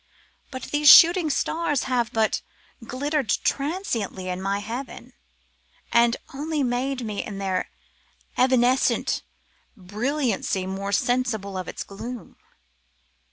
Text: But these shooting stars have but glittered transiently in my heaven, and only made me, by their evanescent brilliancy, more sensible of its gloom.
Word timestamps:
But 0.49 0.63
these 0.63 0.89
shooting 0.89 1.29
stars 1.29 1.83
have 1.83 2.11
but 2.11 2.41
glittered 2.83 3.29
transiently 3.43 4.29
in 4.29 4.41
my 4.41 4.57
heaven, 4.57 5.13
and 5.93 6.17
only 6.33 6.63
made 6.63 7.05
me, 7.05 7.21
by 7.21 7.29
their 7.33 7.69
evanescent 8.35 9.21
brilliancy, 9.77 10.65
more 10.65 10.91
sensible 10.91 11.55
of 11.55 11.67
its 11.67 11.83
gloom. 11.83 12.37